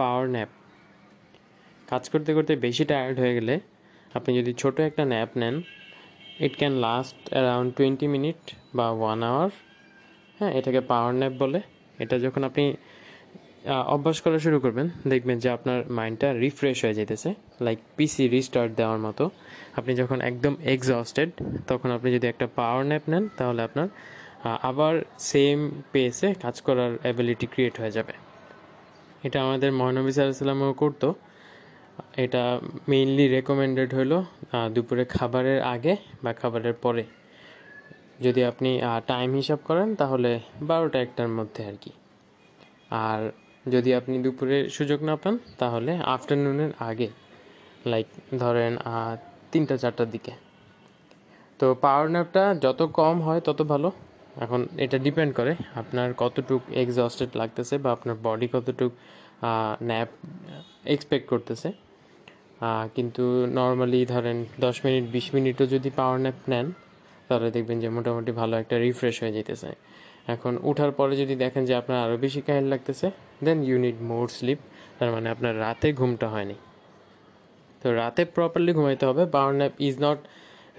[0.00, 0.50] Power nap.
[1.90, 3.54] কাজ করতে করতে বেশি টায়ার্ড হয়ে গেলে
[4.18, 5.54] আপনি যদি ছোট একটা ন্যাপ নেন
[6.46, 8.40] it can last around twenty minute
[8.78, 9.50] বা ওয়ান আওয়ার
[10.38, 11.60] হ্যাঁ এটাকে পাওয়ার ন্যাপ বলে।
[12.02, 12.64] এটা যখন আপনি
[13.94, 17.30] অভ্যাস করা শুরু করবেন, দেখবেন যে আপনার মাইন্ডটা রিফ্রেশ হয়ে যেতেছে
[17.66, 19.24] লাইক পিসি রিস্টার্ট দেওয়ার মতো।
[19.78, 21.30] আপনি যখন একদম এক্সস্টেড
[21.70, 23.88] তখন আপনি যদি একটা পাওয়ার ন্যাপ নেন, তাহলে আপনার
[24.70, 24.94] আবার
[25.30, 25.58] সেম
[25.92, 28.14] পেসে কাজ করার অ্যাবিলিটি ক্রিয়েট হয়ে যাবে।
[29.26, 31.08] এটা আমাদের মহানবী সাল্লামও করতো।
[32.24, 32.42] এটা
[32.90, 34.18] মেইনলি রেকমেন্ডেড হলো
[34.74, 35.94] দুপুরে খাবারের আগে
[36.24, 37.04] বা খাবারের পরে।
[38.24, 38.70] যদি আপনি
[39.10, 40.30] টাইম হিসাব করেন তাহলে
[40.68, 41.92] বারোটা একটার মধ্যে আর কি।
[43.04, 43.20] আর
[43.74, 47.08] যদি আপনি দুপুরে সুযোগ না পান তাহলে আফটারনুনের আগে
[47.90, 48.08] লাইক
[48.42, 48.72] ধরেন
[49.52, 50.32] তিনটা চারটার দিকে।
[51.58, 53.88] তো পাওয়ার ন্যাপটা যত কম হয় তত ভালো।
[54.44, 58.92] এখন এটা ডিপেন্ড করে আপনার কতটুক এক্সস্টেড লাগতেছে বা আপনার বডি কতটুক
[59.90, 60.10] ন্যাপ
[60.94, 61.68] এক্সপেক্ট করতেছে।
[62.96, 63.24] কিন্তু
[63.60, 66.66] নর্মালি ধরেন দশ মিনিট, বিশ মিনিটও যদি পাওয়ার ন্যাপ নেন,
[67.28, 69.70] তাহলে দেখবেন যে মোটামুটি ভালো একটা রিফ্রেশ হয়ে যেতেছে
[70.34, 73.06] এখন উঠার পরে যদি দেখেন যে আপনার আরও বেশি কাহিল লাগতেছে
[73.44, 74.60] then you need more sleep
[74.98, 76.56] তার মানে আপনার রাতে ঘুমটা হয়নি।
[77.82, 80.18] তো রাতে প্রপারলি ঘুমাইতে হবে power nap is not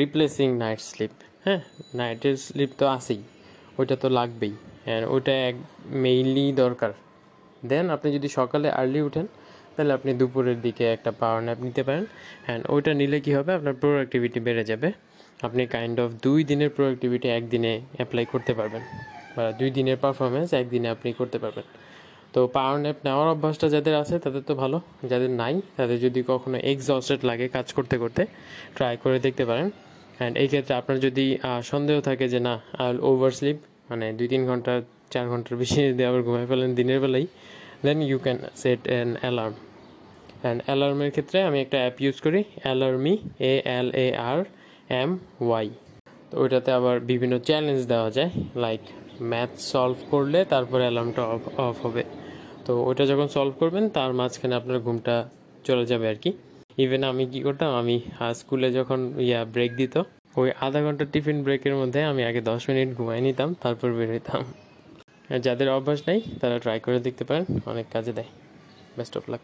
[0.00, 1.12] replacing night sleep
[1.44, 1.60] হ্যাঁ?
[1.98, 3.20] নাইটের স্লিপ তো আছেই।
[3.80, 4.54] ওইটা তো লাগবেই।
[4.94, 5.56] আর ওইটা এক
[6.04, 6.92] মেইনলি দরকার।
[7.70, 9.26] দেন আপনি যদি সকালে আর্লি উঠেন,
[9.74, 12.04] তাহলে আপনি দুপুরের দিকে একটা পাওয়ার ন্যাপ নিতে পারেন।
[12.46, 13.50] অ্যান্ড ওইটা নিলে কি হবে?
[13.58, 14.88] আপনার প্রোডাক্টিভিটি বেড়ে যাবে।
[15.46, 18.82] আপনি কাইন্ড অফ দুই দিনের প্রোডাক্টিভিটি একদিনে অ্যাপ্লাই করতে পারবেন।
[19.36, 21.66] বা দুই দিনের পারফরমেন্স একদিনে আপনি করতে পারবেন।
[22.34, 24.78] তো পাওয়ার ন্যাপ নেওয়ার অভ্যাসটা যাদের আছে, তাদের তো ভালো।
[25.10, 28.22] যাদের নাই, তাদের যদি কখনো এক্সস্টেড লাগে কাজ করতে করতে
[28.76, 29.68] ট্রাই করে দেখতে পারেন।
[30.18, 31.26] অ্যান্ড এই ক্ষেত্রে আপনার যদি
[31.70, 33.58] সন্দেহ থাকে যে না আই উইল ওভার স্লিপ
[33.90, 34.72] মানে দুই তিন ঘণ্টা,
[35.12, 37.26] চার ঘণ্টার বেশি যদি আবার ঘুমাই ফেলেন দিনের বেলায়
[37.84, 39.54] then you can set an alarm
[40.42, 43.14] and অ্যালার্মের ক্ষেত্রে আমি একটা অ্যাপ ইউজ করি অ্যালার্মি
[43.52, 44.40] এ এল এ আর
[45.02, 45.10] এম
[45.46, 45.68] ওয়াই
[46.30, 48.30] তো ওইটাতে আবার বিভিন্ন চ্যালেঞ্জ দেওয়া যায়
[48.64, 48.82] লাইক
[49.30, 52.02] ম্যাথ সলভ করলে তারপরে অ্যালার্মটা অফ অফ হবে।
[52.66, 55.14] তো ওইটা যখন সলভ করবেন, তার মাঝখানে আপনার ঘুমটা
[55.64, 56.30] চলে যাবে আর কি।
[56.84, 57.96] ইভেন আমি কি করতাম, আমি
[58.40, 59.94] স্কুলে যখন, ইয়া ব্রেক দিত
[60.36, 64.42] ওই আধা ঘণ্টা টিফিন ব্রেকের মধ্যে আমি আগে দশ মিনিট ঘুমাই নিতাম, তারপর বের হইতাম।
[65.40, 68.30] যাদের অভ্যাস নেই, তারা ট্রাই করে দেখতে পারেন, অনেক কাজে দেয়।
[68.96, 69.40] Best of luck